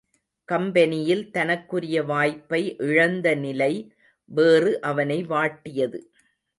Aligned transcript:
கம்பெனியில் 0.49 1.31
தனக்குரிய 1.31 2.03
வாய்ப்பை 2.03 2.61
இழந்த 2.79 3.35
நிலை 3.35 3.73
வேறு 4.31 4.81
அவனை 4.81 5.25
வாட்டியது. 5.25 5.99